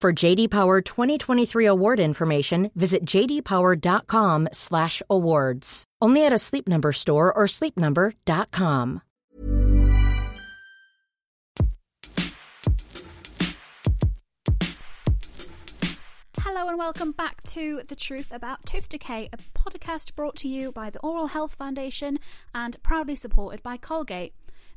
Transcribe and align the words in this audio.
For 0.00 0.14
JD 0.14 0.48
Power 0.48 0.80
2023 0.80 1.66
award 1.66 2.00
information, 2.00 2.70
visit 2.74 3.04
jdpower.com/awards. 3.04 5.84
Only 6.00 6.24
at 6.24 6.32
a 6.32 6.38
Sleep 6.38 6.66
Number 6.66 6.92
store 6.92 7.30
or 7.30 7.44
sleepnumber.com. 7.44 9.02
Hello 16.38 16.68
and 16.68 16.78
welcome 16.78 17.12
back 17.12 17.42
to 17.42 17.82
The 17.86 17.94
Truth 17.94 18.32
About 18.32 18.64
Tooth 18.64 18.88
Decay, 18.88 19.28
a 19.34 19.38
podcast 19.52 20.14
brought 20.14 20.36
to 20.36 20.48
you 20.48 20.72
by 20.72 20.88
the 20.88 21.00
Oral 21.00 21.26
Health 21.26 21.54
Foundation 21.54 22.18
and 22.54 22.82
proudly 22.82 23.14
supported 23.14 23.62
by 23.62 23.76
Colgate. 23.76 24.32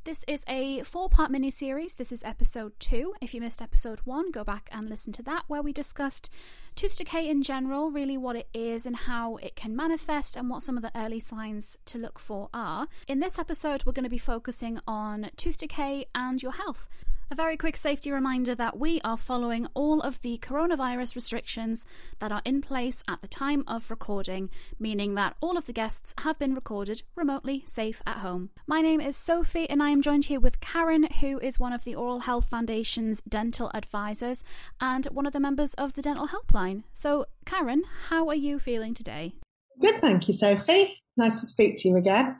This 0.05 0.25
is 0.27 0.43
a 0.49 0.83
four 0.83 1.07
part 1.07 1.31
mini 1.31 1.49
series. 1.49 1.95
This 1.95 2.11
is 2.11 2.25
episode 2.25 2.77
two. 2.77 3.13
If 3.21 3.33
you 3.33 3.39
missed 3.39 3.61
episode 3.61 4.01
one, 4.03 4.31
go 4.31 4.43
back 4.43 4.67
and 4.69 4.89
listen 4.89 5.13
to 5.13 5.23
that, 5.23 5.43
where 5.47 5.61
we 5.61 5.71
discussed 5.71 6.29
tooth 6.75 6.97
decay 6.97 7.29
in 7.29 7.41
general, 7.41 7.89
really 7.89 8.17
what 8.17 8.35
it 8.35 8.49
is 8.53 8.85
and 8.85 8.97
how 8.97 9.37
it 9.37 9.55
can 9.55 9.77
manifest, 9.77 10.35
and 10.35 10.49
what 10.49 10.61
some 10.61 10.75
of 10.75 10.83
the 10.83 10.91
early 10.93 11.21
signs 11.21 11.77
to 11.85 11.97
look 11.97 12.19
for 12.19 12.49
are. 12.53 12.89
In 13.07 13.21
this 13.21 13.39
episode, 13.39 13.85
we're 13.85 13.93
going 13.93 14.03
to 14.03 14.09
be 14.09 14.17
focusing 14.17 14.77
on 14.85 15.29
tooth 15.37 15.57
decay 15.57 16.07
and 16.13 16.43
your 16.43 16.51
health. 16.51 16.85
A 17.31 17.35
very 17.35 17.57
quick 17.57 17.77
safety 17.77 18.11
reminder 18.11 18.53
that 18.53 18.77
we 18.77 19.02
are 19.02 19.17
following 19.17 19.67
all 19.73 20.02
of 20.02 20.21
the 20.21 20.38
coronavirus 20.38 21.16
restrictions 21.16 21.85
that 22.19 22.31
are 22.31 22.41
in 22.45 22.61
place 22.61 23.02
at 23.07 23.21
the 23.21 23.27
time 23.27 23.63
of 23.67 23.89
recording, 23.89 24.49
meaning 24.77 25.16
that 25.16 25.35
all 25.41 25.57
of 25.57 25.66
the 25.66 25.73
guests 25.73 26.13
have 26.19 26.38
been 26.38 26.53
recorded 26.53 27.01
remotely, 27.16 27.63
safe 27.66 28.03
at 28.05 28.17
home. 28.17 28.51
My 28.67 28.81
name 28.81 29.01
is 29.01 29.17
Sophie, 29.17 29.69
and 29.69 29.81
I 29.81 29.89
am 29.89 30.01
joined 30.01 30.25
here 30.25 30.39
with 30.39 30.59
Karen, 30.59 31.03
who 31.21 31.39
is 31.39 31.59
one 31.59 31.73
of 31.73 31.85
the 31.85 31.95
Oral 31.95 32.19
Health 32.19 32.49
Foundation's 32.49 33.21
dental 33.27 33.71
advisors 33.73 34.44
and 34.79 35.05
one 35.07 35.25
of 35.25 35.33
the 35.33 35.39
members 35.39 35.73
of 35.73 35.94
the 35.94 36.03
Dental 36.03 36.27
Helpline. 36.27 36.83
So, 36.94 37.25
Karen, 37.45 37.83
how 38.09 38.27
are 38.27 38.35
you 38.35 38.59
feeling 38.59 38.94
today? 38.94 39.33
Good, 39.81 39.95
thank 39.95 40.27
you, 40.27 40.33
Sophie. 40.35 40.99
Nice 41.17 41.39
to 41.41 41.47
speak 41.47 41.77
to 41.79 41.89
you 41.89 41.97
again. 41.97 42.38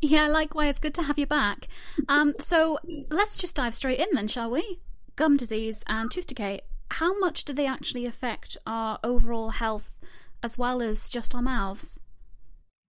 Yeah, 0.00 0.28
likewise. 0.28 0.78
Good 0.78 0.94
to 0.94 1.02
have 1.02 1.18
you 1.18 1.26
back. 1.26 1.66
Um, 2.08 2.34
so 2.38 2.78
let's 3.10 3.36
just 3.36 3.56
dive 3.56 3.74
straight 3.74 3.98
in 3.98 4.08
then, 4.12 4.28
shall 4.28 4.50
we? 4.50 4.80
Gum 5.16 5.36
disease 5.36 5.82
and 5.86 6.10
tooth 6.10 6.26
decay. 6.26 6.60
How 6.92 7.18
much 7.18 7.44
do 7.44 7.52
they 7.52 7.66
actually 7.66 8.06
affect 8.06 8.56
our 8.66 8.98
overall 9.02 9.50
health 9.50 9.96
as 10.42 10.56
well 10.56 10.80
as 10.80 11.10
just 11.10 11.34
our 11.34 11.42
mouths? 11.42 12.00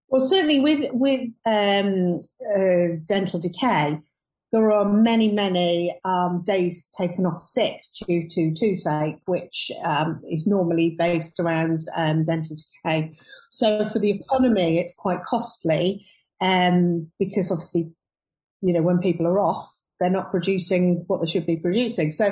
Well, 0.10 0.22
certainly 0.22 0.60
with 0.60 0.90
with 0.92 1.30
um, 1.46 2.20
uh, 2.56 2.98
dental 3.08 3.40
decay, 3.40 4.00
there 4.52 4.72
are 4.72 4.86
many, 4.86 5.32
many 5.32 6.00
um, 6.04 6.44
days 6.46 6.90
taken 6.98 7.26
off 7.26 7.42
sick 7.42 7.82
due 8.08 8.28
to 8.28 8.54
toothache, 8.54 9.20
which 9.26 9.72
um, 9.86 10.22
is 10.28 10.48
normally 10.48 10.96
based 10.98 11.40
around 11.40 11.82
um, 11.96 12.26
dental 12.26 12.56
decay. 12.56 13.12
So 13.50 13.86
for 13.86 14.00
the 14.00 14.12
economy, 14.12 14.80
it's 14.80 14.96
quite 14.96 15.22
costly 15.22 16.06
um, 16.42 17.12
because 17.20 17.52
obviously, 17.52 17.92
you 18.62 18.74
know, 18.74 18.82
when 18.82 19.00
people 19.00 19.28
are 19.28 19.40
off, 19.40 19.74
they're 20.00 20.10
not 20.10 20.32
producing 20.32 21.04
what 21.08 21.22
they 21.22 21.28
should 21.28 21.46
be 21.46 21.58
producing. 21.58 22.12
So, 22.12 22.30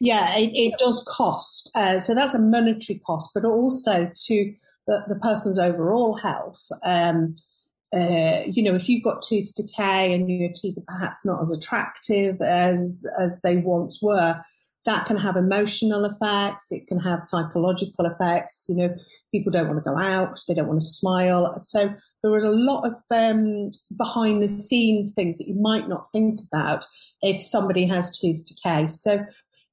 yeah, 0.00 0.26
it, 0.36 0.50
it 0.54 0.78
does 0.78 1.06
cost. 1.16 1.70
Uh, 1.74 2.00
so 2.00 2.14
that's 2.14 2.34
a 2.34 2.40
monetary 2.40 3.00
cost, 3.06 3.30
but 3.34 3.44
also 3.44 4.10
to 4.14 4.54
the, 4.86 5.04
the 5.08 5.18
person's 5.20 5.58
overall 5.58 6.16
health. 6.16 6.62
Um, 6.84 7.34
uh, 7.92 8.40
you 8.46 8.62
know, 8.62 8.74
if 8.74 8.88
you've 8.88 9.04
got 9.04 9.22
tooth 9.22 9.54
decay 9.54 10.12
and 10.12 10.28
your 10.28 10.50
teeth 10.54 10.76
are 10.76 10.98
perhaps 10.98 11.24
not 11.24 11.40
as 11.40 11.50
attractive 11.50 12.40
as 12.42 13.06
as 13.18 13.40
they 13.42 13.56
once 13.56 14.00
were, 14.02 14.38
that 14.84 15.06
can 15.06 15.16
have 15.16 15.36
emotional 15.36 16.04
effects. 16.04 16.66
It 16.70 16.86
can 16.86 17.00
have 17.00 17.24
psychological 17.24 18.04
effects. 18.04 18.66
You 18.68 18.76
know, 18.76 18.94
people 19.32 19.50
don't 19.50 19.68
want 19.68 19.82
to 19.82 19.90
go 19.90 19.98
out, 19.98 20.38
they 20.46 20.54
don't 20.54 20.68
want 20.68 20.80
to 20.80 20.86
smile. 20.86 21.54
So 21.58 21.94
there 22.22 22.36
is 22.36 22.44
a 22.44 22.50
lot 22.50 22.86
of 22.86 22.94
um, 23.10 23.70
behind 23.96 24.42
the 24.42 24.48
scenes 24.48 25.12
things 25.14 25.38
that 25.38 25.48
you 25.48 25.54
might 25.54 25.88
not 25.88 26.10
think 26.10 26.40
about 26.52 26.84
if 27.22 27.42
somebody 27.42 27.86
has 27.86 28.18
tooth 28.18 28.44
decay. 28.46 28.88
So 28.88 29.24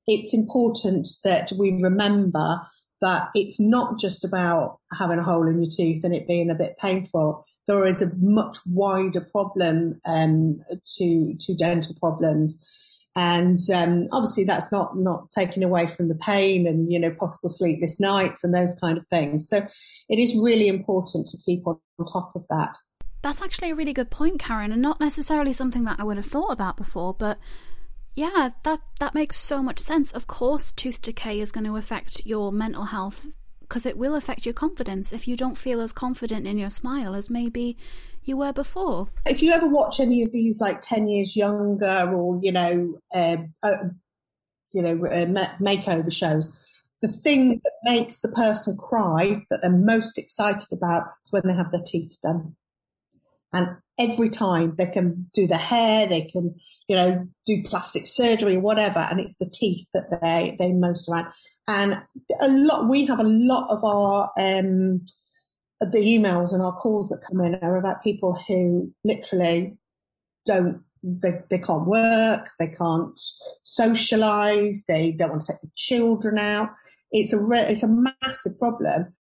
it's 0.07 0.33
important 0.33 1.07
that 1.23 1.51
we 1.57 1.71
remember 1.81 2.61
that 3.01 3.29
it's 3.35 3.59
not 3.59 3.99
just 3.99 4.23
about 4.23 4.79
having 4.97 5.19
a 5.19 5.23
hole 5.23 5.47
in 5.47 5.61
your 5.61 5.71
tooth 5.71 6.03
and 6.03 6.13
it 6.13 6.27
being 6.27 6.49
a 6.49 6.55
bit 6.55 6.77
painful. 6.77 7.45
There 7.67 7.85
is 7.85 8.01
a 8.01 8.11
much 8.17 8.57
wider 8.67 9.21
problem 9.31 9.99
um, 10.05 10.61
to 10.97 11.35
to 11.39 11.55
dental 11.55 11.95
problems, 11.99 12.63
and 13.15 13.57
um, 13.73 14.05
obviously 14.11 14.43
that's 14.43 14.71
not 14.71 14.97
not 14.97 15.31
taken 15.31 15.63
away 15.63 15.87
from 15.87 16.09
the 16.09 16.15
pain 16.15 16.67
and 16.67 16.91
you 16.91 16.99
know 16.99 17.11
possible 17.11 17.49
sleepless 17.49 17.99
nights 17.99 18.43
and 18.43 18.53
those 18.53 18.75
kind 18.79 18.99
of 18.99 19.05
things. 19.07 19.49
So 19.49 19.61
it 20.09 20.19
is 20.19 20.35
really 20.35 20.67
important 20.67 21.27
to 21.27 21.37
keep 21.45 21.65
on 21.67 21.79
top 22.11 22.35
of 22.35 22.45
that. 22.49 22.77
That's 23.21 23.41
actually 23.41 23.71
a 23.71 23.75
really 23.75 23.93
good 23.93 24.11
point, 24.11 24.39
Karen, 24.39 24.71
and 24.71 24.81
not 24.81 24.99
necessarily 24.99 25.51
something 25.51 25.85
that 25.85 25.99
I 25.99 26.03
would 26.03 26.17
have 26.17 26.25
thought 26.27 26.51
about 26.51 26.77
before, 26.77 27.13
but 27.13 27.39
yeah, 28.13 28.51
that 28.63 28.79
that 28.99 29.13
makes 29.13 29.35
so 29.35 29.61
much 29.61 29.79
sense. 29.79 30.11
Of 30.11 30.27
course, 30.27 30.71
tooth 30.71 31.01
decay 31.01 31.39
is 31.39 31.51
going 31.51 31.65
to 31.65 31.75
affect 31.75 32.25
your 32.25 32.51
mental 32.51 32.85
health 32.85 33.27
because 33.59 33.85
it 33.85 33.97
will 33.97 34.15
affect 34.15 34.45
your 34.45 34.53
confidence 34.53 35.11
if 35.11 35.27
you 35.27 35.35
don't 35.35 35.57
feel 35.57 35.81
as 35.81 35.91
confident 35.91 36.47
in 36.47 36.57
your 36.57 36.69
smile 36.69 37.15
as 37.15 37.29
maybe 37.29 37.75
you 38.23 38.37
were 38.37 38.53
before. 38.53 39.09
If 39.25 39.41
you 39.41 39.51
ever 39.51 39.67
watch 39.67 39.99
any 39.99 40.23
of 40.23 40.31
these 40.31 40.61
like 40.61 40.81
10 40.81 41.07
years 41.07 41.35
younger 41.35 42.11
or, 42.13 42.39
you 42.41 42.51
know, 42.51 42.99
uh, 43.13 43.37
uh, 43.63 43.75
you 44.71 44.81
know, 44.81 45.05
uh, 45.05 45.25
makeover 45.59 46.13
shows, 46.13 46.64
the 47.01 47.07
thing 47.07 47.61
that 47.63 47.73
makes 47.83 48.21
the 48.21 48.31
person 48.31 48.77
cry 48.77 49.43
that 49.49 49.59
they're 49.61 49.71
most 49.71 50.17
excited 50.17 50.71
about 50.71 51.03
is 51.25 51.31
when 51.31 51.43
they 51.45 51.53
have 51.53 51.71
their 51.71 51.83
teeth 51.85 52.17
done. 52.23 52.55
And 53.53 53.77
every 53.97 54.29
time 54.29 54.75
they 54.77 54.87
can 54.87 55.27
do 55.33 55.47
the 55.47 55.57
hair, 55.57 56.07
they 56.07 56.25
can, 56.25 56.55
you 56.87 56.95
know, 56.95 57.27
do 57.45 57.63
plastic 57.63 58.07
surgery 58.07 58.57
whatever, 58.57 58.99
and 58.99 59.19
it's 59.19 59.35
the 59.35 59.49
teeth 59.49 59.87
that 59.93 60.19
they 60.21 60.55
they 60.59 60.73
most 60.73 61.09
around. 61.09 61.27
And 61.67 62.01
a 62.41 62.49
lot, 62.49 62.89
we 62.89 63.05
have 63.05 63.19
a 63.19 63.23
lot 63.23 63.69
of 63.69 63.83
our 63.83 64.29
um, 64.37 65.05
the 65.79 65.99
emails 65.99 66.53
and 66.53 66.61
our 66.61 66.73
calls 66.73 67.09
that 67.09 67.25
come 67.27 67.41
in 67.41 67.55
are 67.61 67.77
about 67.77 68.03
people 68.03 68.37
who 68.47 68.93
literally 69.03 69.77
don't 70.45 70.81
they, 71.05 71.41
they 71.49 71.59
can't 71.59 71.87
work, 71.87 72.49
they 72.59 72.67
can't 72.67 73.19
socialize, 73.63 74.85
they 74.87 75.11
don't 75.11 75.29
want 75.29 75.43
to 75.43 75.53
take 75.53 75.61
the 75.61 75.71
children 75.75 76.37
out. 76.37 76.69
It's 77.11 77.33
a 77.33 77.39
re- 77.39 77.67
it's 77.67 77.83
a 77.83 77.87
massive 78.21 78.57
problem. 78.57 79.13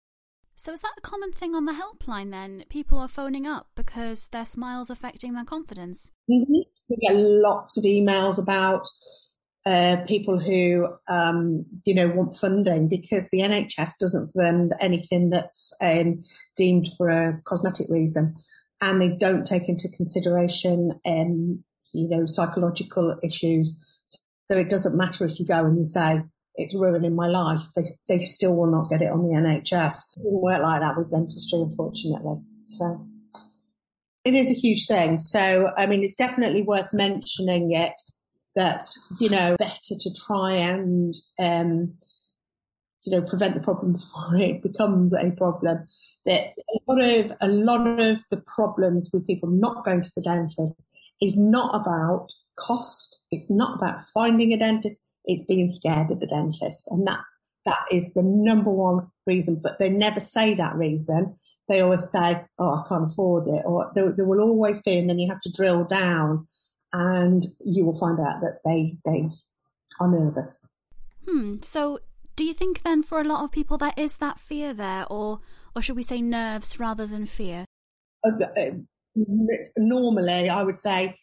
So 0.56 0.72
is 0.72 0.80
that 0.82 0.92
a 0.96 1.00
common 1.00 1.32
thing 1.32 1.56
on 1.56 1.64
the 1.64 1.72
helpline 1.72 2.30
then? 2.30 2.64
People 2.68 2.98
are 2.98 3.08
phoning 3.08 3.46
up 3.46 3.66
because 3.74 4.28
their 4.28 4.46
smile's 4.46 4.90
affecting 4.90 5.34
their 5.34 5.44
confidence. 5.44 6.12
Mm-hmm. 6.30 6.60
We 6.88 6.96
get 7.00 7.16
lots 7.16 7.76
of 7.76 7.82
emails 7.82 8.40
about 8.40 8.86
uh, 9.66 9.96
people 10.06 10.38
who, 10.38 10.88
um, 11.08 11.64
you 11.84 11.94
know, 11.94 12.08
want 12.08 12.34
funding 12.34 12.88
because 12.88 13.28
the 13.30 13.40
NHS 13.40 13.98
doesn't 13.98 14.28
fund 14.28 14.72
anything 14.80 15.30
that's 15.30 15.72
um, 15.80 16.18
deemed 16.56 16.88
for 16.96 17.08
a 17.08 17.40
cosmetic 17.44 17.86
reason, 17.88 18.34
and 18.80 19.00
they 19.00 19.10
don't 19.10 19.46
take 19.46 19.68
into 19.68 19.88
consideration, 19.88 20.90
um, 21.06 21.62
you 21.92 22.08
know, 22.08 22.26
psychological 22.26 23.16
issues. 23.22 23.78
So 24.06 24.58
it 24.58 24.70
doesn't 24.70 24.96
matter 24.96 25.24
if 25.24 25.38
you 25.38 25.46
go 25.46 25.64
and 25.64 25.78
you 25.78 25.84
say, 25.84 26.20
it's 26.56 26.74
ruining 26.74 27.14
my 27.14 27.28
life, 27.28 27.64
they, 27.74 27.82
they 28.08 28.18
still 28.20 28.54
will 28.54 28.70
not 28.70 28.90
get 28.90 29.02
it 29.02 29.10
on 29.10 29.22
the 29.22 29.30
NHS. 29.30 30.16
It 30.16 30.22
doesn't 30.22 30.42
work 30.42 30.62
like 30.62 30.80
that 30.82 30.96
with 30.96 31.10
dentistry, 31.10 31.60
unfortunately. 31.60 32.42
So 32.64 33.06
it 34.24 34.34
is 34.34 34.50
a 34.50 34.54
huge 34.54 34.86
thing. 34.86 35.18
So, 35.18 35.68
I 35.76 35.86
mean, 35.86 36.02
it's 36.02 36.14
definitely 36.14 36.62
worth 36.62 36.92
mentioning 36.92 37.72
it 37.72 37.94
that, 38.54 38.86
you 39.18 39.30
know, 39.30 39.56
better 39.58 39.94
to 39.98 40.14
try 40.26 40.52
and, 40.52 41.14
um, 41.38 41.94
you 43.04 43.12
know, 43.12 43.22
prevent 43.22 43.54
the 43.54 43.60
problem 43.60 43.92
before 43.94 44.36
it 44.36 44.62
becomes 44.62 45.14
a 45.14 45.30
problem. 45.32 45.86
That 46.26 46.50
a 46.58 46.92
lot 46.92 47.02
of, 47.02 47.32
a 47.40 47.48
lot 47.48 47.98
of 47.98 48.18
the 48.30 48.42
problems 48.54 49.10
with 49.12 49.26
people 49.26 49.48
not 49.48 49.84
going 49.84 50.02
to 50.02 50.10
the 50.14 50.22
dentist 50.22 50.76
is 51.22 51.36
not 51.38 51.74
about 51.74 52.28
cost. 52.58 53.18
It's 53.30 53.50
not 53.50 53.78
about 53.78 54.02
finding 54.12 54.52
a 54.52 54.58
dentist. 54.58 55.04
It's 55.24 55.44
being 55.44 55.70
scared 55.70 56.10
of 56.10 56.20
the 56.20 56.26
dentist. 56.26 56.88
And 56.90 57.06
that, 57.06 57.20
that 57.64 57.86
is 57.90 58.12
the 58.12 58.22
number 58.22 58.70
one 58.70 59.08
reason, 59.26 59.60
but 59.62 59.78
they 59.78 59.88
never 59.88 60.20
say 60.20 60.54
that 60.54 60.74
reason. 60.74 61.38
They 61.68 61.80
always 61.80 62.10
say, 62.10 62.44
Oh, 62.58 62.74
I 62.74 62.88
can't 62.88 63.10
afford 63.10 63.46
it. 63.46 63.62
Or 63.64 63.90
there, 63.94 64.12
there 64.12 64.26
will 64.26 64.40
always 64.40 64.82
be, 64.82 64.98
and 64.98 65.08
then 65.08 65.18
you 65.18 65.30
have 65.30 65.40
to 65.42 65.52
drill 65.52 65.84
down 65.84 66.48
and 66.92 67.46
you 67.60 67.86
will 67.86 67.98
find 67.98 68.18
out 68.20 68.40
that 68.42 68.58
they, 68.64 68.98
they 69.06 69.28
are 70.00 70.08
nervous. 70.10 70.60
Hmm. 71.26 71.58
So 71.62 72.00
do 72.34 72.44
you 72.44 72.52
think 72.52 72.82
then 72.82 73.02
for 73.02 73.20
a 73.20 73.24
lot 73.24 73.44
of 73.44 73.52
people 73.52 73.78
there 73.78 73.94
is 73.96 74.16
that 74.18 74.40
fear 74.40 74.74
there 74.74 75.06
or 75.08 75.40
or 75.74 75.82
should 75.82 75.96
we 75.96 76.02
say 76.02 76.20
nerves 76.20 76.78
rather 76.78 77.06
than 77.06 77.24
fear? 77.26 77.64
Normally, 79.14 80.48
I 80.48 80.62
would 80.62 80.78
say 80.78 81.18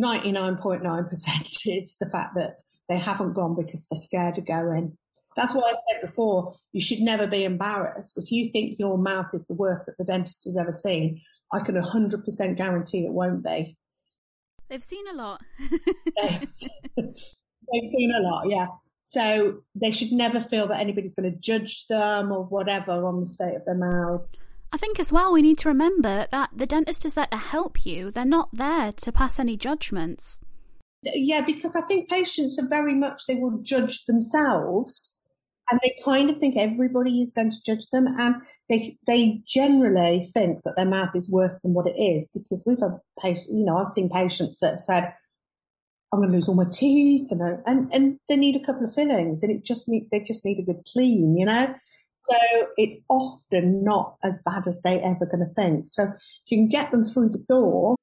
99.9% 0.00 0.82
it's 1.64 1.96
the 1.96 2.10
fact 2.10 2.34
that 2.36 2.56
they 2.88 2.98
haven't 2.98 3.34
gone 3.34 3.56
because 3.56 3.86
they're 3.90 3.98
scared 3.98 4.38
of 4.38 4.46
going. 4.46 4.96
That's 5.36 5.54
what 5.54 5.64
I 5.64 5.74
said 5.92 6.02
before. 6.02 6.54
You 6.72 6.82
should 6.82 7.00
never 7.00 7.26
be 7.26 7.44
embarrassed. 7.44 8.18
If 8.18 8.30
you 8.30 8.50
think 8.50 8.78
your 8.78 8.98
mouth 8.98 9.28
is 9.32 9.46
the 9.46 9.54
worst 9.54 9.86
that 9.86 9.96
the 9.98 10.04
dentist 10.04 10.44
has 10.44 10.58
ever 10.60 10.72
seen, 10.72 11.20
I 11.52 11.60
can 11.60 11.74
100% 11.74 12.56
guarantee 12.56 13.06
it 13.06 13.12
won't 13.12 13.44
be. 13.44 13.76
They've 14.68 14.84
seen 14.84 15.06
a 15.08 15.14
lot. 15.14 15.40
They've 16.16 17.90
seen 17.90 18.12
a 18.14 18.20
lot, 18.20 18.44
yeah. 18.48 18.66
So 19.02 19.62
they 19.74 19.90
should 19.90 20.12
never 20.12 20.40
feel 20.40 20.66
that 20.68 20.80
anybody's 20.80 21.14
going 21.14 21.30
to 21.30 21.38
judge 21.38 21.86
them 21.88 22.30
or 22.30 22.44
whatever 22.44 22.92
on 23.06 23.20
the 23.20 23.26
state 23.26 23.56
of 23.56 23.64
their 23.64 23.76
mouths. 23.76 24.42
I 24.72 24.78
think 24.78 24.98
as 24.98 25.12
well 25.12 25.32
we 25.32 25.42
need 25.42 25.58
to 25.58 25.68
remember 25.68 26.26
that 26.32 26.50
the 26.56 26.66
dentist 26.66 27.04
is 27.04 27.14
there 27.14 27.26
to 27.26 27.36
help 27.36 27.84
you. 27.84 28.10
They're 28.10 28.24
not 28.24 28.48
there 28.52 28.90
to 28.90 29.12
pass 29.12 29.38
any 29.38 29.56
judgments. 29.56 30.40
Yeah, 31.02 31.42
because 31.42 31.76
I 31.76 31.82
think 31.82 32.08
patients 32.08 32.58
are 32.58 32.68
very 32.68 32.94
much 32.94 33.26
they 33.26 33.34
will 33.34 33.60
judge 33.62 34.04
themselves 34.06 35.20
and 35.70 35.78
they 35.82 35.94
kind 36.04 36.30
of 36.30 36.38
think 36.38 36.56
everybody 36.56 37.20
is 37.20 37.32
going 37.32 37.50
to 37.50 37.62
judge 37.66 37.86
them 37.92 38.06
and 38.06 38.36
they 38.70 38.96
they 39.06 39.42
generally 39.46 40.30
think 40.32 40.62
that 40.64 40.74
their 40.76 40.86
mouth 40.86 41.10
is 41.14 41.30
worse 41.30 41.60
than 41.60 41.74
what 41.74 41.86
it 41.86 42.00
is 42.00 42.30
because 42.32 42.64
we've 42.66 42.78
had 42.78 42.98
patients 43.20 43.50
you 43.52 43.64
know, 43.64 43.76
I've 43.76 43.88
seen 43.88 44.08
patients 44.08 44.58
that 44.60 44.70
have 44.70 44.80
said, 44.80 45.12
I'm 46.12 46.20
going 46.20 46.30
to 46.30 46.36
lose 46.36 46.48
all 46.48 46.54
my 46.54 46.66
teeth 46.70 47.30
and, 47.30 47.40
and, 47.66 47.92
and 47.92 48.18
they 48.28 48.36
need 48.36 48.56
a 48.56 48.64
couple 48.64 48.84
of 48.84 48.94
fillings 48.94 49.42
and 49.42 49.52
it 49.52 49.64
just 49.64 49.88
need, 49.88 50.08
they 50.10 50.20
just 50.20 50.44
need 50.44 50.60
a 50.60 50.64
good 50.64 50.82
clean, 50.92 51.36
you 51.36 51.46
know? 51.46 51.74
So 52.24 52.68
it's 52.76 52.96
often 53.08 53.82
not 53.82 54.16
as 54.22 54.40
bad 54.44 54.66
as 54.66 54.80
they 54.82 55.00
ever 55.00 55.26
going 55.26 55.46
to 55.46 55.54
think. 55.54 55.84
So 55.84 56.04
if 56.04 56.50
you 56.50 56.58
can 56.58 56.68
get 56.68 56.92
them 56.92 57.02
through 57.02 57.30
the 57.30 57.44
door. 57.48 57.96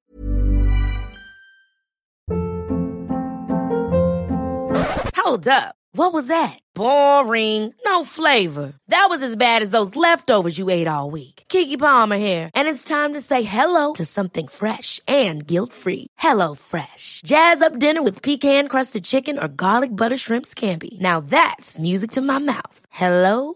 Hold 5.15 5.47
up. 5.47 5.75
What 5.93 6.13
was 6.13 6.27
that? 6.27 6.59
Boring. 6.75 7.73
No 7.83 8.03
flavor. 8.03 8.73
That 8.89 9.07
was 9.09 9.21
as 9.21 9.35
bad 9.35 9.61
as 9.61 9.71
those 9.71 9.95
leftovers 9.95 10.57
you 10.57 10.69
ate 10.69 10.87
all 10.87 11.11
week. 11.11 11.43
Keke 11.49 11.79
Palmer 11.79 12.17
here, 12.17 12.51
and 12.53 12.67
it's 12.67 12.83
time 12.83 13.13
to 13.13 13.21
say 13.21 13.41
hello 13.41 13.93
to 13.93 14.05
something 14.05 14.47
fresh 14.47 14.99
and 15.07 15.45
guilt-free. 15.45 16.07
Hello 16.17 16.55
Fresh. 16.55 17.21
Jazz 17.25 17.61
up 17.61 17.79
dinner 17.79 18.03
with 18.03 18.21
pecan-crusted 18.21 19.03
chicken 19.03 19.39
or 19.39 19.47
garlic 19.47 19.95
butter 19.95 20.17
shrimp 20.17 20.45
scampi. 20.45 20.99
Now 20.99 21.19
that's 21.21 21.79
music 21.79 22.11
to 22.11 22.21
my 22.21 22.37
mouth. 22.37 22.85
Hello 22.89 23.55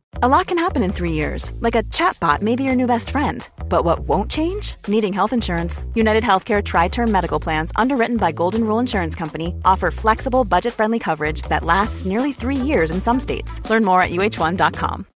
A 0.15 0.27
lot 0.27 0.47
can 0.47 0.57
happen 0.57 0.83
in 0.83 0.91
3 0.91 1.13
years. 1.13 1.51
Like 1.61 1.75
a 1.75 1.83
chatbot 1.83 2.41
may 2.41 2.55
be 2.55 2.63
your 2.63 2.75
new 2.75 2.85
best 2.85 3.09
friend. 3.09 3.49
But 3.69 3.85
what 3.85 4.01
won't 4.01 4.29
change? 4.29 4.75
Needing 4.87 5.13
health 5.13 5.33
insurance. 5.33 5.85
United 5.95 6.23
Healthcare 6.23 6.63
tri-term 6.63 7.11
medical 7.11 7.39
plans 7.39 7.71
underwritten 7.75 8.17
by 8.17 8.31
Golden 8.31 8.63
Rule 8.63 8.79
Insurance 8.79 9.15
Company 9.15 9.55
offer 9.65 9.91
flexible, 9.91 10.43
budget-friendly 10.45 10.99
coverage 10.99 11.41
that 11.43 11.63
lasts 11.63 12.05
nearly 12.05 12.33
3 12.33 12.55
years 12.55 12.91
in 12.91 13.01
some 13.01 13.19
states. 13.19 13.61
Learn 13.69 13.85
more 13.85 14.01
at 14.01 14.11
uh1.com. 14.11 15.07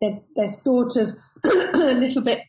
they're, 0.00 0.20
they're 0.36 0.48
sort 0.48 0.96
of 0.96 1.10
a 1.44 1.94
little 1.94 2.22
bit 2.22 2.42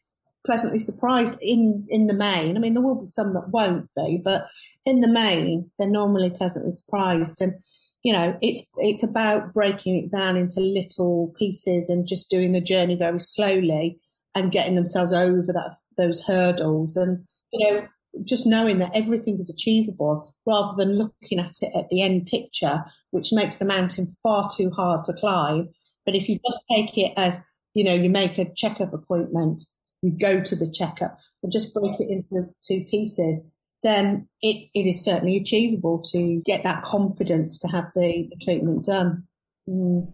pleasantly 0.46 0.80
surprised 0.80 1.38
in, 1.42 1.86
in 1.90 2.08
the 2.08 2.14
main. 2.14 2.56
I 2.56 2.60
mean, 2.60 2.74
there 2.74 2.84
will 2.84 3.00
be 3.00 3.08
some 3.08 3.34
that 3.34 3.50
won't 3.50 3.90
be, 3.96 4.22
but 4.24 4.48
in 4.86 5.02
the 5.02 5.08
main, 5.08 5.70
they're 5.78 5.88
normally 5.88 6.30
pleasantly 6.30 6.72
surprised. 6.72 7.42
And, 7.42 7.54
you 8.04 8.14
know, 8.14 8.38
it's, 8.42 8.66
it's 8.78 9.04
about 9.04 9.54
breaking 9.54 9.98
it 9.98 10.12
down 10.12 10.38
into 10.38 10.60
little 10.62 11.34
pieces 11.38 11.90
and 11.90 12.08
just 12.08 12.30
doing 12.30 12.52
the 12.52 12.62
journey 12.62 12.96
very 12.96 13.20
slowly 13.20 14.00
and 14.36 14.52
getting 14.52 14.76
themselves 14.76 15.14
over 15.14 15.52
that, 15.54 15.76
those 15.98 16.24
hurdles. 16.24 16.96
And, 16.96 17.24
you 17.52 17.72
know, 17.72 17.88
just 18.24 18.48
knowing 18.48 18.80
that 18.80 18.96
everything 18.96 19.38
is 19.38 19.50
achievable 19.50 20.34
rather 20.48 20.76
than 20.78 20.98
looking 20.98 21.40
at 21.40 21.56
it 21.62 21.72
at 21.76 21.90
the 21.90 22.02
end 22.02 22.28
picture, 22.28 22.84
which 23.12 23.34
makes 23.34 23.58
the 23.58 23.66
mountain 23.66 24.14
far 24.24 24.50
too 24.56 24.72
hard 24.72 25.04
to 25.06 25.14
climb 25.14 25.70
but 26.10 26.16
if 26.16 26.28
you 26.28 26.40
just 26.44 26.62
take 26.72 26.98
it 26.98 27.14
as, 27.18 27.40
you 27.76 27.84
know, 27.84 27.94
you 27.94 28.10
make 28.10 28.40
a 28.40 28.52
checkup 28.56 28.94
appointment, 28.94 29.62
you 30.02 30.12
go 30.12 30.42
to 30.42 30.56
the 30.56 30.68
checkup, 30.68 31.20
and 31.44 31.52
just 31.52 31.72
break 31.72 32.00
it 32.00 32.10
into 32.10 32.50
two 32.68 32.84
pieces, 32.90 33.46
then 33.84 34.28
it, 34.42 34.70
it 34.74 34.88
is 34.88 35.04
certainly 35.04 35.38
achievable 35.38 36.02
to 36.12 36.42
get 36.46 36.64
that 36.64 36.84
confidence 36.84 37.60
to 37.60 37.68
have 37.68 37.86
the, 37.96 38.30
the 38.30 38.46
treatment 38.46 38.86
done. 38.86 39.24
Mm. 39.70 40.14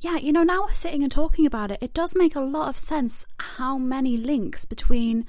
Yeah, 0.00 0.16
you 0.16 0.32
know, 0.32 0.42
now 0.42 0.62
we're 0.62 0.72
sitting 0.72 1.02
and 1.02 1.12
talking 1.12 1.46
about 1.46 1.70
it, 1.70 1.78
it 1.80 1.94
does 1.94 2.16
make 2.16 2.34
a 2.34 2.40
lot 2.40 2.68
of 2.68 2.76
sense 2.76 3.24
how 3.38 3.78
many 3.78 4.16
links 4.16 4.64
between 4.64 5.24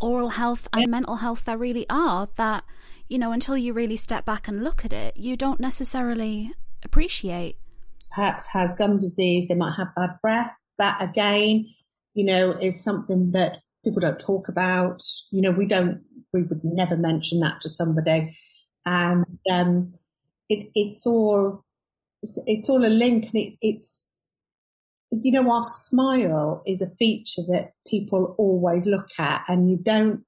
oral 0.00 0.30
health 0.30 0.68
and 0.72 0.82
yeah. 0.82 0.88
mental 0.88 1.16
health 1.16 1.44
there 1.44 1.56
really 1.56 1.86
are 1.88 2.28
that, 2.36 2.64
you 3.08 3.18
know, 3.18 3.32
until 3.32 3.56
you 3.56 3.72
really 3.72 3.96
step 3.96 4.24
back 4.24 4.46
and 4.46 4.62
look 4.62 4.84
at 4.84 4.92
it, 4.92 5.16
you 5.16 5.36
don't 5.36 5.60
necessarily 5.60 6.52
appreciate 6.84 7.56
perhaps 8.10 8.46
has 8.46 8.74
gum 8.74 8.98
disease, 8.98 9.48
they 9.48 9.54
might 9.54 9.74
have 9.76 9.94
bad 9.94 10.18
breath. 10.22 10.52
That 10.78 11.02
again, 11.02 11.66
you 12.14 12.24
know, 12.24 12.52
is 12.52 12.82
something 12.82 13.32
that 13.32 13.58
people 13.84 14.00
don't 14.00 14.20
talk 14.20 14.48
about. 14.48 15.02
You 15.30 15.42
know, 15.42 15.50
we 15.50 15.66
don't 15.66 16.02
we 16.32 16.42
would 16.42 16.60
never 16.64 16.96
mention 16.96 17.40
that 17.40 17.60
to 17.62 17.68
somebody. 17.68 18.36
And 18.86 19.24
um, 19.50 19.94
it, 20.48 20.70
it's 20.74 21.06
all 21.06 21.64
it's, 22.22 22.38
it's 22.46 22.68
all 22.68 22.84
a 22.84 22.88
link, 22.88 23.24
and 23.24 23.34
it's 23.34 23.56
it's 23.60 24.06
you 25.10 25.32
know 25.32 25.50
our 25.50 25.62
smile 25.62 26.62
is 26.66 26.82
a 26.82 26.96
feature 26.96 27.42
that 27.52 27.72
people 27.86 28.34
always 28.38 28.86
look 28.86 29.08
at, 29.18 29.44
and 29.48 29.70
you 29.70 29.76
don't 29.76 30.24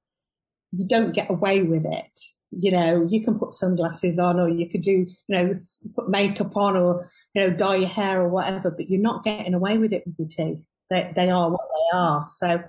you 0.72 0.86
don't 0.86 1.14
get 1.14 1.30
away 1.30 1.62
with 1.62 1.84
it. 1.84 2.20
You 2.52 2.72
know, 2.72 3.06
you 3.08 3.22
can 3.24 3.38
put 3.38 3.52
sunglasses 3.52 4.18
on, 4.18 4.40
or 4.40 4.48
you 4.48 4.68
could 4.68 4.82
do, 4.82 5.06
you 5.06 5.06
know, 5.28 5.52
put 5.94 6.10
makeup 6.10 6.56
on, 6.56 6.76
or 6.76 7.08
you 7.34 7.42
know, 7.46 7.54
dye 7.54 7.76
your 7.76 7.88
hair 7.88 8.20
or 8.20 8.28
whatever. 8.28 8.70
But 8.70 8.88
you're 8.88 9.00
not 9.00 9.24
getting 9.24 9.54
away 9.54 9.78
with 9.78 9.92
it 9.92 10.02
with 10.04 10.16
your 10.18 10.28
teeth. 10.28 10.62
They 10.90 11.12
they 11.14 11.30
are 11.30 11.50
what 11.50 11.60
they 11.60 11.96
are. 11.96 12.24
So 12.24 12.62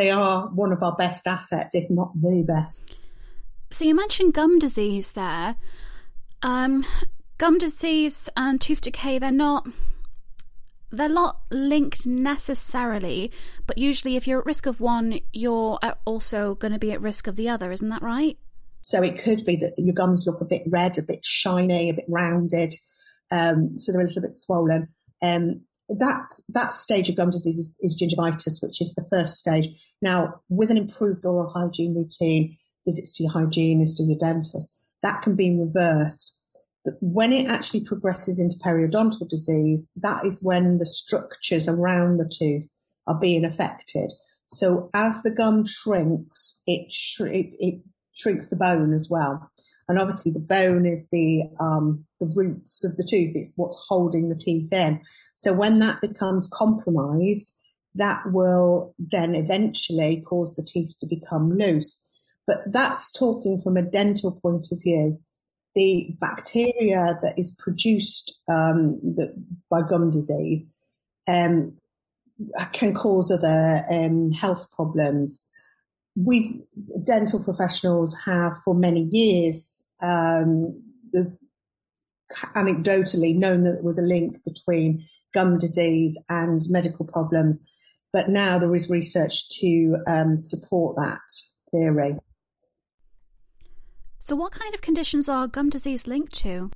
they 0.00 0.10
are 0.10 0.48
one 0.48 0.72
of 0.72 0.82
our 0.82 0.96
best 0.96 1.26
assets, 1.26 1.74
if 1.74 1.90
not 1.90 2.10
the 2.14 2.42
best. 2.42 2.82
So 3.70 3.84
you 3.84 3.94
mentioned 3.94 4.32
gum 4.32 4.58
disease 4.58 5.12
there. 5.12 5.56
Um, 6.42 6.86
gum 7.36 7.58
disease 7.58 8.30
and 8.34 8.58
tooth 8.58 8.80
decay, 8.80 9.18
they're 9.18 9.30
not 9.30 9.68
they're 10.90 11.08
not 11.08 11.40
linked 11.50 12.06
necessarily, 12.06 13.30
but 13.66 13.76
usually 13.76 14.16
if 14.16 14.26
you're 14.26 14.40
at 14.40 14.46
risk 14.46 14.66
of 14.66 14.80
one, 14.80 15.20
you're 15.32 15.78
also 16.06 16.54
going 16.54 16.72
to 16.72 16.78
be 16.78 16.90
at 16.92 17.00
risk 17.00 17.26
of 17.26 17.36
the 17.36 17.48
other, 17.48 17.70
isn't 17.70 17.90
that 17.90 18.02
right? 18.02 18.38
So 18.80 19.02
it 19.02 19.22
could 19.22 19.44
be 19.44 19.56
that 19.56 19.74
your 19.76 19.94
gums 19.94 20.24
look 20.26 20.40
a 20.40 20.46
bit 20.46 20.62
red, 20.66 20.98
a 20.98 21.02
bit 21.02 21.24
shiny, 21.24 21.90
a 21.90 21.94
bit 21.94 22.06
rounded, 22.08 22.74
um, 23.30 23.78
so 23.78 23.92
they're 23.92 24.00
a 24.00 24.06
little 24.06 24.22
bit 24.22 24.32
swollen. 24.32 24.88
Um, 25.22 25.60
that 25.98 26.40
that 26.50 26.72
stage 26.72 27.08
of 27.08 27.16
gum 27.16 27.30
disease 27.30 27.58
is, 27.58 27.74
is, 27.80 28.00
gingivitis, 28.00 28.62
which 28.62 28.80
is 28.80 28.94
the 28.94 29.06
first 29.10 29.34
stage. 29.34 29.68
Now, 30.00 30.40
with 30.48 30.70
an 30.70 30.76
improved 30.76 31.24
oral 31.24 31.50
hygiene 31.50 31.94
routine, 31.94 32.54
visits 32.86 33.12
to 33.14 33.24
your 33.24 33.32
hygienist 33.32 34.00
or 34.00 34.04
your 34.04 34.18
dentist, 34.18 34.76
that 35.02 35.22
can 35.22 35.36
be 35.36 35.56
reversed. 35.56 36.36
But 36.84 36.94
when 37.00 37.32
it 37.32 37.46
actually 37.48 37.84
progresses 37.84 38.38
into 38.38 38.56
periodontal 38.64 39.28
disease, 39.28 39.90
that 39.96 40.24
is 40.24 40.42
when 40.42 40.78
the 40.78 40.86
structures 40.86 41.68
around 41.68 42.18
the 42.18 42.28
tooth 42.28 42.68
are 43.06 43.18
being 43.18 43.44
affected. 43.44 44.12
So 44.46 44.90
as 44.94 45.22
the 45.22 45.34
gum 45.34 45.64
shrinks, 45.66 46.62
it, 46.66 46.90
sh- 46.90 47.20
it, 47.20 47.54
it 47.58 47.80
shrinks 48.12 48.48
the 48.48 48.56
bone 48.56 48.94
as 48.94 49.08
well. 49.10 49.50
And 49.90 49.98
obviously, 49.98 50.30
the 50.30 50.38
bone 50.38 50.86
is 50.86 51.08
the 51.10 51.42
um, 51.58 52.04
the 52.20 52.32
roots 52.36 52.84
of 52.84 52.96
the 52.96 53.02
tooth. 53.02 53.32
It's 53.34 53.54
what's 53.56 53.84
holding 53.88 54.28
the 54.28 54.36
teeth 54.36 54.72
in. 54.72 55.00
So 55.34 55.52
when 55.52 55.80
that 55.80 56.00
becomes 56.00 56.48
compromised, 56.52 57.52
that 57.96 58.22
will 58.26 58.94
then 59.00 59.34
eventually 59.34 60.22
cause 60.24 60.54
the 60.54 60.62
teeth 60.62 60.94
to 61.00 61.08
become 61.08 61.58
loose. 61.58 62.00
But 62.46 62.58
that's 62.66 63.10
talking 63.10 63.58
from 63.58 63.76
a 63.76 63.82
dental 63.82 64.38
point 64.40 64.68
of 64.70 64.78
view. 64.80 65.18
The 65.74 66.14
bacteria 66.20 67.18
that 67.24 67.34
is 67.36 67.56
produced 67.58 68.38
um, 68.48 69.00
by 69.72 69.82
gum 69.82 70.10
disease 70.10 70.70
um, 71.26 71.76
can 72.72 72.94
cause 72.94 73.32
other 73.32 73.82
um, 73.90 74.30
health 74.30 74.70
problems. 74.70 75.48
We 76.16 76.62
dental 77.04 77.42
professionals 77.42 78.16
have 78.24 78.56
for 78.64 78.74
many 78.74 79.02
years 79.02 79.84
um, 80.02 80.82
the, 81.12 81.36
anecdotally 82.56 83.36
known 83.36 83.64
that 83.64 83.72
there 83.72 83.82
was 83.82 83.98
a 83.98 84.02
link 84.02 84.38
between 84.44 85.02
gum 85.32 85.58
disease 85.58 86.18
and 86.28 86.60
medical 86.68 87.06
problems. 87.06 87.58
But 88.12 88.28
now 88.28 88.58
there 88.58 88.74
is 88.74 88.90
research 88.90 89.48
to 89.60 89.96
um, 90.08 90.42
support 90.42 90.96
that 90.96 91.20
theory. 91.70 92.16
So, 94.20 94.34
what 94.36 94.52
kind 94.52 94.74
of 94.74 94.80
conditions 94.80 95.28
are 95.28 95.46
gum 95.46 95.70
disease 95.70 96.06
linked 96.06 96.34
to? 96.40 96.70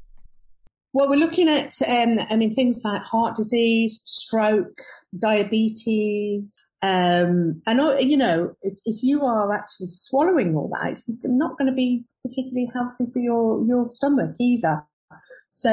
Well, 0.92 1.10
we're 1.10 1.16
looking 1.16 1.48
at, 1.48 1.74
um, 1.88 2.18
I 2.30 2.36
mean, 2.36 2.52
things 2.52 2.80
like 2.84 3.02
heart 3.02 3.34
disease, 3.34 4.00
stroke, 4.04 4.80
diabetes, 5.18 6.60
um, 6.84 7.62
and 7.66 7.80
you 8.10 8.18
know, 8.18 8.54
if 8.62 9.02
you 9.02 9.22
are 9.22 9.50
actually 9.54 9.88
swallowing 9.88 10.54
all 10.54 10.70
that, 10.74 10.90
it's 10.90 11.08
not 11.24 11.56
going 11.56 11.70
to 11.70 11.74
be 11.74 12.04
particularly 12.22 12.70
healthy 12.74 13.06
for 13.10 13.20
your 13.20 13.66
your 13.66 13.88
stomach 13.88 14.36
either. 14.38 14.84
So, 15.48 15.72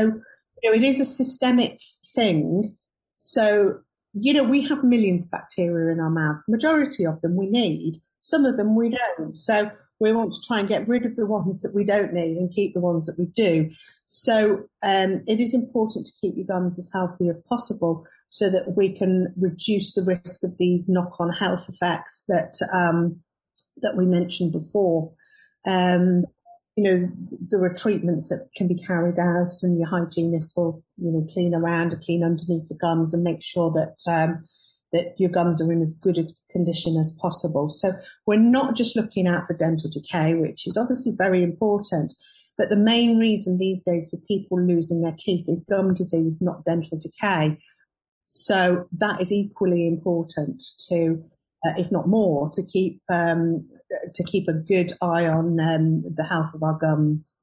you 0.64 0.72
know, 0.72 0.74
it 0.74 0.84
is 0.84 1.02
a 1.02 1.06
systemic 1.06 1.82
thing. 2.16 2.78
So, 3.16 3.80
you 4.14 4.34
know, 4.34 4.46
we 4.46 4.66
have 4.70 4.86
millions 4.86 5.26
of 5.26 5.32
bacteria 5.32 5.92
in 5.92 6.00
our 6.00 6.10
mouth. 6.10 6.38
Majority 6.48 7.06
of 7.06 7.20
them 7.20 7.36
we 7.36 7.48
need. 7.48 7.98
Some 8.22 8.46
of 8.46 8.56
them 8.56 8.78
we 8.78 8.96
don't. 9.18 9.36
So 9.36 9.70
we 10.02 10.12
want 10.12 10.34
to 10.34 10.48
try 10.48 10.60
and 10.60 10.68
get 10.68 10.88
rid 10.88 11.06
of 11.06 11.16
the 11.16 11.28
ones 11.28 11.62
that 11.62 11.76
we 11.76 11.86
don't 11.86 12.12
need 12.12 12.36
and 12.36 12.52
keep 12.52 12.74
the 12.74 12.82
ones 12.82 13.06
that 13.06 13.20
we 13.20 13.28
do. 13.36 13.70
So 14.08 14.64
um, 14.84 15.22
it 15.28 15.40
is 15.40 15.54
important 15.54 16.08
to 16.08 16.14
keep 16.20 16.34
your 16.36 16.48
gums 16.48 16.80
as 16.80 16.90
healthy 16.92 17.30
as 17.30 17.46
possible 17.48 18.06
so 18.28 18.50
that 18.50 18.74
we 18.76 18.92
can 18.92 19.32
reduce 19.40 19.94
the 19.94 20.04
risk 20.04 20.44
of 20.44 20.58
these 20.58 20.90
knock-on 20.90 21.32
health 21.32 21.70
effects 21.70 22.26
that 22.28 22.56
um, 22.74 23.22
that 23.78 23.96
we 23.96 24.06
mentioned 24.08 24.52
before. 24.52 25.12
Um, 25.68 26.26
you 26.76 26.84
know, 26.84 27.08
there 27.50 27.64
are 27.64 27.74
treatments 27.74 28.30
that 28.30 28.50
can 28.56 28.68
be 28.68 28.76
carried 28.76 29.20
out, 29.20 29.52
and 29.62 29.78
your 29.78 29.88
hygienist 29.88 30.58
will, 30.58 30.84
you 30.98 31.12
know, 31.12 31.28
clean 31.32 31.54
around 31.54 31.94
or 31.94 31.98
clean 31.98 32.24
underneath 32.24 32.68
the 32.70 32.78
gums 32.82 33.14
and 33.14 33.24
make 33.24 33.44
sure 33.44 33.70
that 33.72 33.98
um, 34.10 34.44
that 34.94 35.16
your 35.18 35.30
gums 35.30 35.62
are 35.62 35.72
in 35.72 35.82
as 35.82 35.94
good 35.94 36.18
a 36.18 36.28
condition 36.52 36.98
as 36.98 37.18
possible. 37.22 37.70
So 37.70 37.92
we're 38.26 38.38
not 38.38 38.76
just 38.76 38.96
looking 38.96 39.28
out 39.28 39.48
for 39.48 39.54
dental 39.54 39.90
decay, 39.90 40.34
which 40.34 40.68
is 40.68 40.78
obviously 40.78 41.14
very 41.18 41.44
important, 41.44 42.14
but 42.58 42.70
the 42.70 42.78
main 42.78 43.18
reason 43.18 43.58
these 43.58 43.82
days 43.82 44.10
for 44.10 44.18
people 44.28 44.62
losing 44.62 45.02
their 45.02 45.16
teeth 45.18 45.46
is 45.48 45.64
gum 45.64 45.94
disease, 45.94 46.42
not 46.42 46.66
dental 46.66 46.98
decay. 46.98 47.58
So 48.26 48.88
that 48.94 49.20
is 49.22 49.32
equally 49.32 49.88
important 49.88 50.64
to, 50.90 51.24
uh, 51.66 51.74
if 51.78 51.92
not 51.92 52.08
more, 52.08 52.50
to 52.52 52.64
keep 52.64 53.02
um, 53.12 53.68
to 54.14 54.24
keep 54.24 54.48
a 54.48 54.54
good 54.54 54.94
eye 55.02 55.28
on 55.28 55.60
um, 55.60 56.02
the 56.02 56.26
health 56.30 56.54
of 56.54 56.64
our 56.64 56.78
gums. 56.78 57.40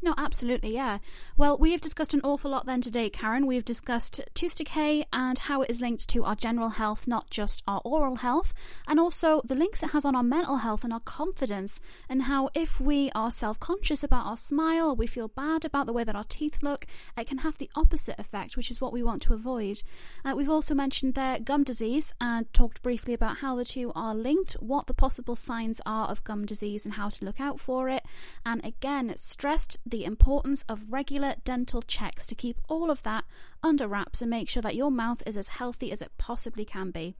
No, 0.00 0.14
absolutely, 0.16 0.72
yeah. 0.72 0.98
Well, 1.36 1.58
we 1.58 1.72
have 1.72 1.80
discussed 1.80 2.14
an 2.14 2.20
awful 2.22 2.52
lot 2.52 2.66
then 2.66 2.80
today, 2.80 3.10
Karen. 3.10 3.46
We 3.48 3.56
have 3.56 3.64
discussed 3.64 4.20
tooth 4.32 4.54
decay 4.54 5.04
and 5.12 5.36
how 5.38 5.62
it 5.62 5.70
is 5.70 5.80
linked 5.80 6.08
to 6.10 6.24
our 6.24 6.36
general 6.36 6.68
health, 6.68 7.08
not 7.08 7.30
just 7.30 7.64
our 7.66 7.80
oral 7.84 8.16
health, 8.16 8.54
and 8.86 9.00
also 9.00 9.42
the 9.44 9.56
links 9.56 9.82
it 9.82 9.90
has 9.90 10.04
on 10.04 10.14
our 10.14 10.22
mental 10.22 10.58
health 10.58 10.84
and 10.84 10.92
our 10.92 11.00
confidence, 11.00 11.80
and 12.08 12.22
how 12.22 12.48
if 12.54 12.80
we 12.80 13.10
are 13.12 13.32
self 13.32 13.58
conscious 13.58 14.04
about 14.04 14.26
our 14.26 14.36
smile, 14.36 14.94
we 14.94 15.08
feel 15.08 15.26
bad 15.26 15.64
about 15.64 15.86
the 15.86 15.92
way 15.92 16.04
that 16.04 16.14
our 16.14 16.24
teeth 16.24 16.62
look, 16.62 16.86
it 17.16 17.26
can 17.26 17.38
have 17.38 17.58
the 17.58 17.70
opposite 17.74 18.18
effect, 18.20 18.56
which 18.56 18.70
is 18.70 18.80
what 18.80 18.92
we 18.92 19.02
want 19.02 19.20
to 19.22 19.34
avoid. 19.34 19.82
Uh, 20.24 20.34
we've 20.36 20.48
also 20.48 20.74
mentioned 20.76 21.14
there 21.14 21.40
gum 21.40 21.64
disease 21.64 22.14
and 22.20 22.52
talked 22.52 22.82
briefly 22.82 23.14
about 23.14 23.38
how 23.38 23.56
the 23.56 23.64
two 23.64 23.90
are 23.96 24.14
linked, 24.14 24.52
what 24.60 24.86
the 24.86 24.94
possible 24.94 25.34
signs 25.34 25.80
are 25.84 26.06
of 26.06 26.22
gum 26.22 26.46
disease, 26.46 26.84
and 26.84 26.94
how 26.94 27.08
to 27.08 27.24
look 27.24 27.40
out 27.40 27.58
for 27.58 27.88
it, 27.88 28.04
and 28.46 28.64
again, 28.64 29.12
stressed 29.16 29.76
the 29.88 30.04
importance 30.04 30.64
of 30.68 30.92
regular 30.92 31.34
dental 31.44 31.82
checks 31.82 32.26
to 32.26 32.34
keep 32.34 32.60
all 32.68 32.90
of 32.90 33.02
that 33.02 33.24
under 33.62 33.88
wraps 33.88 34.20
and 34.20 34.30
make 34.30 34.48
sure 34.48 34.62
that 34.62 34.74
your 34.76 34.90
mouth 34.90 35.22
is 35.26 35.36
as 35.36 35.48
healthy 35.48 35.90
as 35.92 36.02
it 36.02 36.12
possibly 36.18 36.64
can 36.64 36.90
be. 36.90 37.16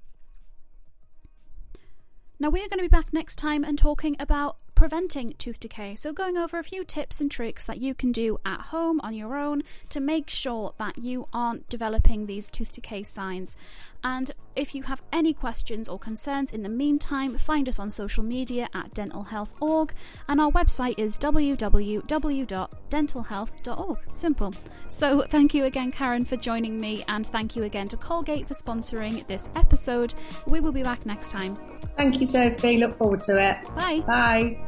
Now, 2.41 2.51
we 2.51 2.61
are 2.61 2.69
going 2.69 2.79
to 2.79 2.85
be 2.85 2.89
back 2.89 3.13
next 3.13 3.37
time 3.37 3.65
and 3.65 3.77
talking 3.77 4.15
about 4.21 4.59
preventing 4.79 5.35
tooth 5.39 5.59
decay. 5.59 5.97
So, 5.97 6.13
going 6.13 6.37
over 6.37 6.57
a 6.57 6.63
few 6.63 6.85
tips 6.85 7.21
and 7.21 7.29
tricks 7.29 7.67
that 7.67 7.79
you 7.79 7.97
can 7.97 8.13
do 8.13 8.39
at 8.45 8.61
home 8.61 9.01
on 9.03 9.13
your 9.13 9.37
own 9.37 9.65
to 9.89 9.99
make 9.99 10.31
sure 10.31 10.73
that 10.79 10.99
you 10.99 11.27
aren't 11.33 11.69
developing 11.69 12.27
these 12.27 12.49
tooth 12.49 12.71
decay 12.71 13.03
signs. 13.03 13.57
And 14.05 14.31
if 14.55 14.77
you 14.77 14.85
have 14.85 15.03
any 15.13 15.35
questions 15.35 15.89
or 15.89 15.99
concerns 15.99 16.53
in 16.53 16.63
the 16.63 16.69
meantime, 16.69 17.37
find 17.39 17.69
us 17.69 17.81
on 17.81 17.91
social 17.91 18.23
media 18.23 18.69
at 18.73 18.95
dentalhealth.org 18.95 19.93
and 20.29 20.41
our 20.41 20.53
website 20.53 20.95
is 20.97 21.19
www.dentalhealth.org. 21.19 23.99
Simple. 24.13 24.55
So, 24.87 25.25
thank 25.29 25.55
you 25.55 25.65
again, 25.65 25.91
Karen, 25.91 26.25
for 26.25 26.37
joining 26.37 26.81
me, 26.81 27.03
and 27.09 27.27
thank 27.27 27.57
you 27.57 27.65
again 27.65 27.89
to 27.89 27.97
Colgate 27.97 28.47
for 28.47 28.55
sponsoring 28.55 29.27
this 29.27 29.49
episode. 29.57 30.15
We 30.47 30.61
will 30.61 30.71
be 30.71 30.85
back 30.85 31.05
next 31.05 31.33
time. 31.33 31.57
Thank 31.97 32.21
you, 32.21 32.29
Sophie. 32.29 32.79
Look 32.79 32.95
forward 32.95 33.25
to 33.25 33.33
it. 33.33 33.57
Bye. 33.75 34.05
Bye. 34.07 34.68